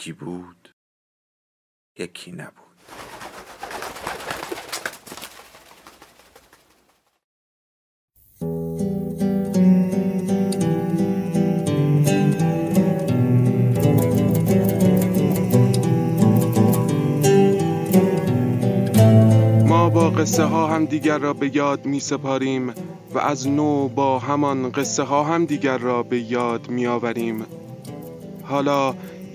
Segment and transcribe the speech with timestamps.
[0.00, 0.74] یکی بود
[1.98, 2.54] یکی نبود.
[20.18, 22.74] قصه ها هم دیگر را به یاد می سپاریم
[23.14, 27.46] و از نو با همان قصه ها هم دیگر را به یاد می آوریم.
[28.42, 28.94] حالا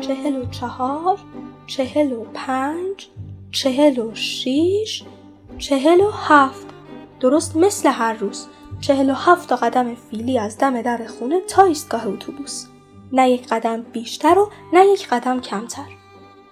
[0.00, 1.18] چهل و چهار
[1.66, 3.08] چهل و پنج
[3.50, 5.04] چهل و شیش
[5.58, 6.66] چهل و هفت.
[7.20, 8.46] درست مثل هر روز.
[8.80, 12.66] چهل و هفت قدم فیلی از دم در خونه تا ایستگاه اتوبوس.
[13.12, 15.86] نه یک قدم بیشتر و نه یک قدم کمتر.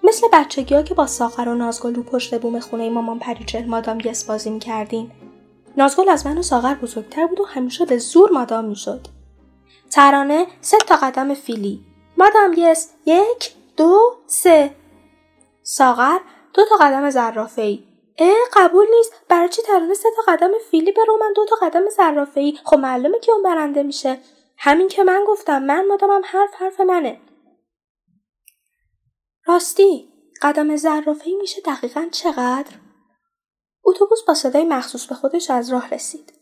[0.05, 3.99] مثل بچگی ها که با ساغر و نازگل رو پشت بوم خونه مامان پریچه مادام
[4.05, 5.13] یس بازی می‌کردیم
[5.77, 9.07] نازگل از من و ساغر بزرگتر بود و همیشه به زور مادام می‌شد.
[9.91, 11.81] ترانه سه تا قدم فیلی.
[12.17, 12.93] مادام یس.
[13.07, 14.75] یک دو سه.
[15.63, 16.19] ساغر
[16.55, 17.85] دو تا قدم زرافه ای
[18.19, 19.13] اه قبول نیست.
[19.29, 22.77] برای چی ترانه سه تا قدم فیلی برو من دو تا قدم زرافه ای خب
[22.77, 24.19] معلومه که اون برنده میشه.
[24.59, 27.21] همین که من گفتم من مادامم حرف حرف منه.
[29.47, 30.09] راستی
[30.43, 32.73] قدم زرافه ای میشه دقیقا چقدر؟
[33.85, 36.33] اتوبوس با صدای مخصوص به خودش از راه رسید.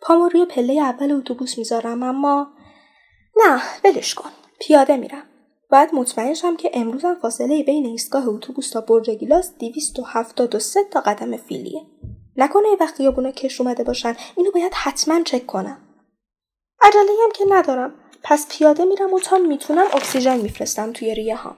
[0.00, 2.52] پامو روی پله اول اتوبوس می‌ذارم اما
[3.36, 4.30] نه ولش کن.
[4.60, 5.22] پیاده میرم.
[5.70, 11.36] باید مطمئن شم که امروزم فاصله بین ایستگاه اتوبوس تا برج گیلاس 273 تا قدم
[11.36, 11.82] فیلیه.
[12.36, 15.78] نکنه وقتی یابونا کش اومده باشن اینو باید حتما چک کنم.
[16.82, 17.94] عجله هم که ندارم.
[18.22, 21.56] پس پیاده میرم و تا می‌تونم اکسیژن میفرستم توی ریه ها.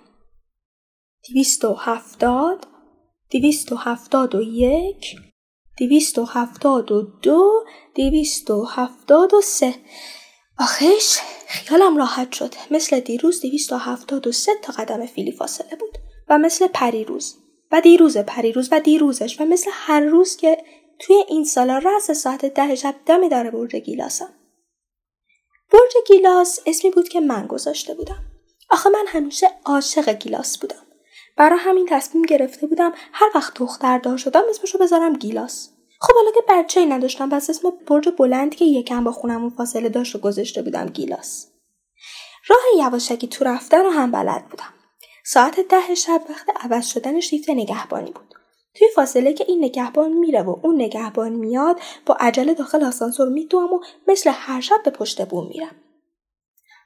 [1.35, 2.67] 270
[3.31, 5.17] 271
[5.79, 7.65] 272
[7.95, 9.75] 273
[10.61, 15.99] آخش خیالم راحت شد مثل دیروز 273 تا قدم فیلی فاصله بود.
[16.29, 17.37] و مثل پریروز.
[17.73, 19.41] و دیروز پریروز و دیروزش.
[19.41, 20.65] و مثل هر روز که
[20.99, 24.35] توی این سالا رأس ساعت ده شب دم داره برج گیلاسم.
[25.73, 28.25] برج گیلاس اسمی بود که من گذاشته بودم.
[28.71, 30.87] آخه من همیشه عاشق گیلاس بودم.
[31.37, 35.71] برای همین تصمیم گرفته بودم هر وقت دختر دار شدم اسمشو بذارم گیلاس.
[36.01, 39.89] خب حالا که بچه ای نداشتم پس اسم برج بلند که یکم با خونمون فاصله
[39.89, 41.47] داشت و گذاشته بودم گیلاس.
[42.49, 44.75] راه یواشکی تو رفتن رو هم بلد بودم.
[45.25, 48.35] ساعت ده شب وقت عوض شدن شیفت نگهبانی بود.
[48.75, 53.73] توی فاصله که این نگهبان میره و اون نگهبان میاد با عجله داخل آسانسور میدوم
[53.73, 55.77] و مثل هر شب به پشت بوم میرم.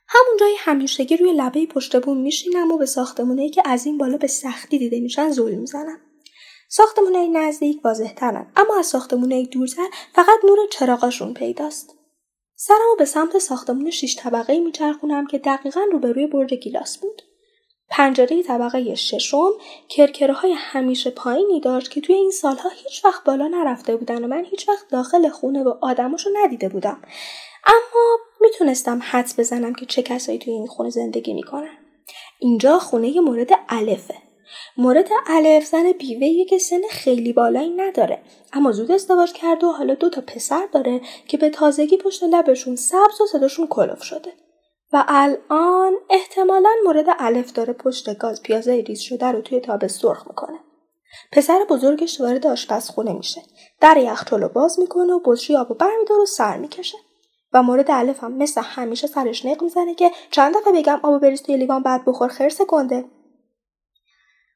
[0.08, 4.16] همون جای همیشگی روی لبه پشت بوم میشینم و به ساختمونایی که از این بالا
[4.16, 6.00] به سختی دیده میشن زول می‌زنم.
[6.74, 8.52] ساختمونای نزدیک واضحترن.
[8.56, 11.94] اما از ساختمونای دورتر فقط نور چراغاشون پیداست.
[12.56, 17.22] سرمو به سمت ساختمون شیش طبقه میچرخونم که دقیقا روبروی برج گیلاس بود.
[17.88, 19.50] پنجره طبقه ششم
[19.88, 24.26] کرکره های همیشه پایینی داشت که توی این سالها هیچ وقت بالا نرفته بودن و
[24.26, 27.02] من هیچ وقت داخل خونه و آدماشو ندیده بودم.
[27.66, 31.78] اما می‌تونستم حدس بزنم که چه کسایی توی این خونه زندگی می‌کنن.
[32.40, 34.21] اینجا خونه مورد الفه
[34.76, 38.22] مورد الف زن بیوه که سن خیلی بالایی نداره.
[38.52, 42.76] اما زود ازدواج کرده و حالا دو تا پسر داره که به تازگی پشت لبشون
[42.76, 44.32] سبز و صداشون کلوف شده.
[44.92, 50.26] و الان احتمالا مورد الف داره پشت گاز پیازه ریز شده رو توی تاب سرخ
[50.26, 50.58] می‌کنه.
[51.32, 53.42] پسر بزرگش وارد آشپزخونه میشه.
[53.80, 56.98] در یخچال رو باز می‌کنه و بطری آب و برمیداره و سر می‌کشه.
[57.52, 61.42] و مورد الف هم مثل همیشه سرش نق می‌زنه که چند دفعه بگم آب بریز
[61.42, 63.04] توی لیوان بعد بخور خرس گنده.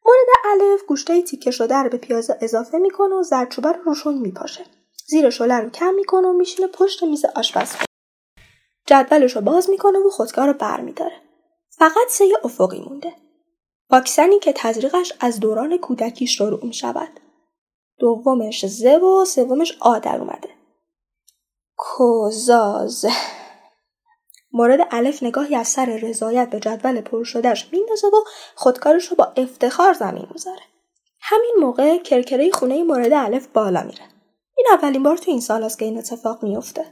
[0.06, 4.64] مورد الف گوشته تیکه شده رو به پیازه اضافه می‌کنه و زردچوبه رو روشون میپاشه.
[5.06, 7.86] زیر شله رو کم می‌کنه و میشینه پشت میز آشپزخونه
[8.86, 11.22] جدولش رو باز می‌کنه و خودکار رو برمیداره.
[11.70, 13.12] فقط سه افقی مونده.
[13.90, 17.20] واکسنی که تزریقش از دوران کودکی شروع می شود.
[17.98, 20.48] دومش ز و سومش آ در اومده.
[21.76, 23.06] کوزاز.
[24.56, 28.16] مورد الف نگاهی از سر رضایت به جدول پر شدهش میندازه و
[28.54, 30.62] خودکارش رو با افتخار زمین می‌ذاره.
[31.20, 34.04] همین موقع کرکره خونه مورد الف بالا میره.
[34.56, 36.84] این اولین بار تو این سال است که این اتفاق میفته.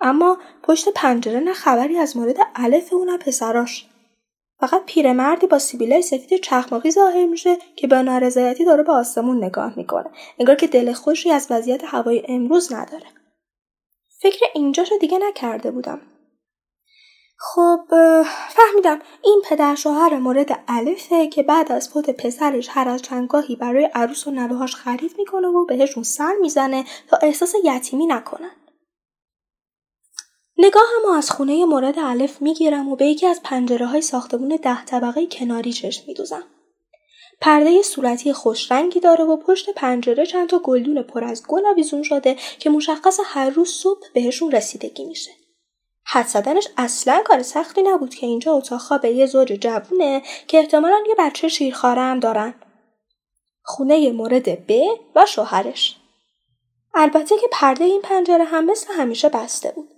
[0.00, 3.86] اما پشت پنجره نه خبری از مورد الف و نه پسراش.
[4.60, 9.76] فقط پیرمردی با سیبیلای سفید چخماقی ظاهر میشه که با نارضایتی داره به آسمون نگاه
[9.76, 13.06] می‌کنه انگار که دل خوشی از وضعیت هوای امروز نداره
[14.20, 16.00] فکر اینجاشو دیگه نکرده بودم
[17.38, 17.80] خب
[18.50, 23.84] فهمیدم این پدر شوهر مورد الفه که بعد از فوت پسرش هر از چندگاهی برای
[23.94, 28.50] عروس و نوهاش خرید می‌کنه و بهشون سر می‌زنه تا احساس یتیمی نکنن
[30.58, 35.26] نگاهم از خونه مورد الف می‌گیرم و به یکی از پنجره های ساختمون ده طبقه
[35.26, 36.44] کناری چشم میدوزم.
[37.40, 42.36] پرده صورتی خوشرنگی داره و پشت پنجره چند تا گلدون پر از گل آویزون شده
[42.58, 45.30] که مشخص هر روز صبح بهشون رسیدگی میشه.
[46.08, 50.96] حد زدنش اصلا کار سختی نبود که اینجا اتاق خواب یه زوج جوونه که احتمالا
[51.08, 52.54] یه بچه شیرخواره هم دارن.
[53.62, 54.82] خونه مورد ب
[55.16, 55.96] و شوهرش.
[56.94, 59.88] البته که پرده این پنجره هم مثل همیشه بسته بود.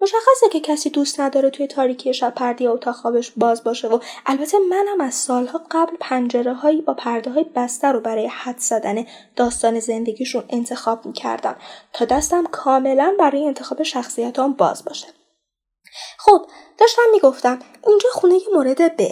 [0.00, 4.58] مشخصه که کسی دوست نداره توی تاریکی شب پردی اتاق خوابش باز باشه و البته
[4.58, 9.06] منم از سالها قبل پنجره هایی با پرده های بسته رو برای حد زدن
[9.36, 11.56] داستان زندگیشون انتخاب می‌کردم
[11.92, 15.17] تا دستم کاملا برای انتخاب شخصیتام باز باشه.
[16.18, 16.46] خب
[16.78, 19.10] داشتم می‌گفتم اینجا خونه مورد ب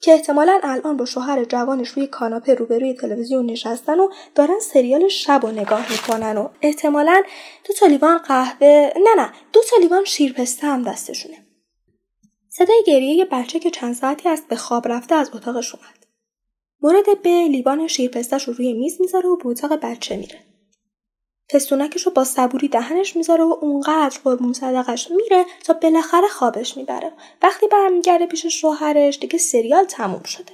[0.00, 5.44] که احتمالا الان با شوهر جوانش روی کاناپه روبروی تلویزیون نشستن و دارن سریال شب
[5.44, 7.22] و نگاه می‌کنن و احتمالا
[7.64, 11.46] دو تا لیوان قهوه نه نه دو تا لیوان شیرپسته هم دستشونه.
[12.48, 16.06] صدای گریه یه بچه که چند ساعتی است به خواب رفته از اتاقش اومد.
[16.82, 20.51] مورد به لیوان شیرپستش رو روی میز می‌ذاره و به اتاق بچه میره.
[21.50, 27.12] پستونکش رو با صبوری دهنش می‌ذاره و اونقدر قربون صدقش میره تا بالاخره خوابش می‌بره.
[27.42, 30.52] وقتی برمیگرده پیش شوهرش دیگه سریال تموم شده.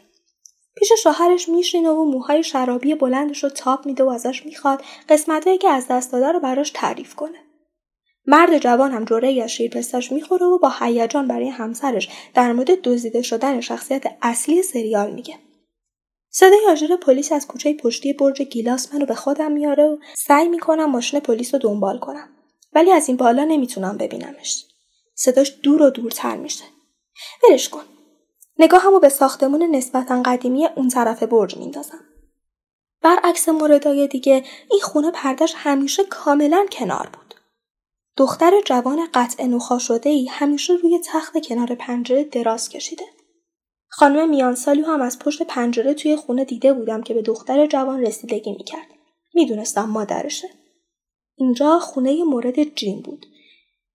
[0.76, 5.68] پیش شوهرش میشینه و موهای شرابی بلندش رو تاب میده و ازش می‌خواد قسمتهایی که
[5.68, 7.38] از دست داده رو براش تعریف کنه.
[8.26, 13.22] مرد جوان هم جوره از شیرپستش می‌خوره و با هیجان برای همسرش در مورد دزدیده
[13.22, 15.34] شدن شخصیت اصلی سریال میگه.
[16.38, 20.90] صدای آژیر پلیس از کوچه پشتی برج گیلاس منو به خودم میاره و سعی می‌کنم
[20.90, 22.28] ماشین پلیس رو دنبال کنم.
[22.72, 24.64] ولی از این بالا نمی‌تونم ببینمش.
[25.14, 26.64] صداش دور و دورتر میشه.
[27.42, 27.82] ولش کن.
[28.58, 32.00] نگاهمو به ساختمون نسبتا قدیمی اون طرف برج میندازم.
[33.02, 37.34] برعکس موردای دیگه این خونه پردش همیشه کاملا کنار بود.
[38.16, 43.04] دختر جوان قطع نخا شده ای همیشه روی تخت کنار پنجره دراز کشیده.
[43.98, 48.52] خانم میانسالی هم از پشت پنجره توی خونه دیده بودم که به دختر جوان رسیدگی
[48.52, 48.86] می‌کرد.
[49.34, 50.48] می‌دونستم مادرشه.
[51.36, 53.26] اینجا خونه مورد جیم بود.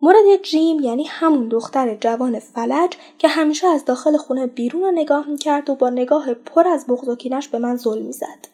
[0.02, 5.30] مورد جیم یعنی همون دختر جوان فلج که همیشه از داخل خونه بیرون رو نگاه
[5.30, 8.48] می‌کرد و با نگاه پر از بغض و کینش به من ظلم می‌زد.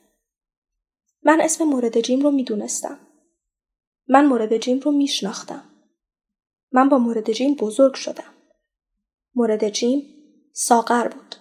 [1.24, 3.00] من اسم مورد جیم رو می‌دونستم.
[4.08, 5.63] من مورد جیم رو میشناختم.
[6.72, 8.34] من با مورد جیم بزرگ شدم.
[9.36, 10.18] مورد جیم
[10.61, 11.35] ساغر بود.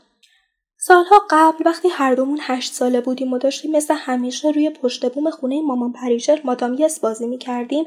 [0.77, 5.31] سالها قبل وقتی هر دومون هشت ساله بودیم و داشتیم مثل همیشه روی پشت بوم
[5.31, 7.87] خونه مامان پریشر مادام یس بازی می‌کردیم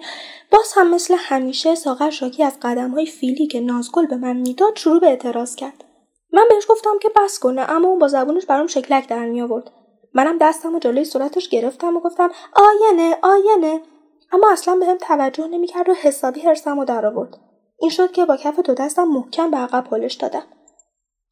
[0.51, 4.75] باز هم مثل همیشه ساغر شاکی از قدم های فیلی که نازگل به من می‌داد
[4.75, 5.83] شروع به اعتراض کرد.
[6.33, 9.71] من بهش گفتم که بس کنه اما اون با زبونش برام شکلک در می آورد
[10.13, 13.81] منم دستم و جلوی صورتش گرفتم و گفتم آینه آینه.
[14.31, 17.37] اما اصلا به توجه نمی‌کرد و حسابی هرسم و در آورد
[17.79, 20.43] این شد که با کف دو دستم محکم به عقب پلش دادم.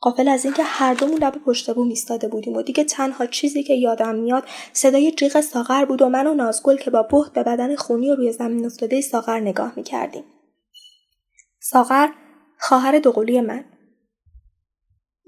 [0.02, 3.74] قافل از اینکه هر دومون لب پشت بوم ایستاده بودیم و دیگه تنها چیزی که
[3.74, 7.76] یادم میاد صدای جیغ ساغر بود و من و نازگل که با بهت به بدن
[7.76, 10.24] خونی و روی زمین افتاده ساغر نگاه می‌کردیم.
[11.60, 12.10] ساغر
[12.60, 13.66] خواهر دوقلوی من.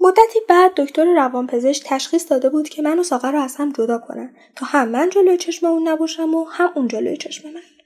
[0.00, 3.98] مدتی بعد دکتر روانپزشک تشخیص داده بود که من و ساغر رو از هم جدا
[3.98, 4.36] کنن.
[4.56, 7.81] تا هم من جلوی چشم اون نباشم و هم اون جلوی چشم من.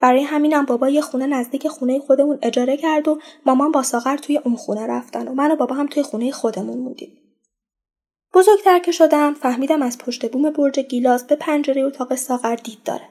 [0.00, 4.38] برای همینم بابا یه خونه نزدیک خونه خودمون اجاره کرد و مامان با ساغر توی
[4.38, 7.18] اون خونه رفتن و من و بابا هم توی خونه خودمون موندیم.
[8.34, 13.08] بزرگتر که شدم فهمیدم از پشت بوم برج گیلاس به پنجره اتاق ساغر دید داره.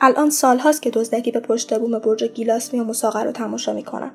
[0.00, 4.14] الان سالهاست که دزدکی به پشت بوم برج گیلاس میام و ساغر رو تماشا می‌کنم.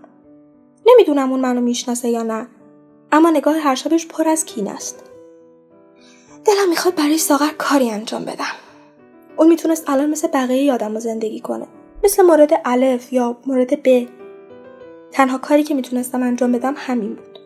[0.85, 2.47] نمی‌دونم اون منو می‌شناسه یا نه
[3.11, 5.03] اما نگاه هر شبش پر از کین است.
[6.45, 8.66] دلم می‌خواد برای ساغر کاری انجام بدم.
[9.37, 11.67] اون می‌تونست الان مثل بقیه یادم رو زندگی کنه.
[12.03, 14.07] مثل مورد الف یا مورد ب.
[15.11, 17.39] تنها کاری که می‌تونستم انجام بدم همین بود.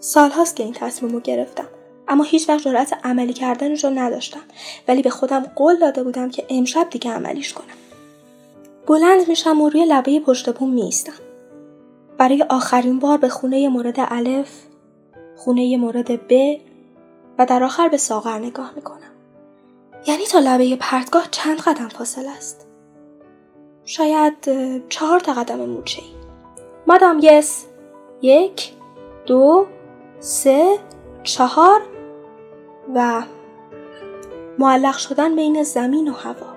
[0.00, 1.68] سالهاست که این تصمیم رو گرفتم.
[2.08, 4.40] اما هیچ وقت جرأت عملی کردنش رو نداشتم
[4.88, 7.76] ولی به خودم قول داده بودم که امشب دیگه عملیش کنم
[8.86, 11.12] بلند میشم و روی لبه پشت بوم میستم
[12.18, 14.50] برای آخرین بار به خونه مورد الف
[15.36, 16.56] خونه مورد ب
[17.38, 19.11] و در آخر به ساغر نگاه می‌کنم
[20.06, 22.66] یعنی تا لبه پرتگاه چند قدم فاصله است؟
[23.84, 24.34] شاید
[24.88, 26.08] چهار تا قدم موچه ای
[26.86, 27.66] مادام یس.
[28.22, 28.72] یک
[29.26, 29.66] دو
[30.20, 30.78] سه
[31.22, 31.82] چهار
[32.94, 33.22] و
[34.58, 36.56] معلق شدن بین زمین و هوا.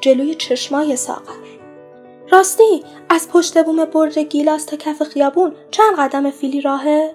[0.00, 1.46] جلوی چشمای ساغر.
[2.30, 7.14] راستی از پشت بوم برج گیلاس تا کف خیابون چند قدم فیلی راهه؟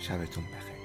[0.00, 0.79] شبتون بخیر.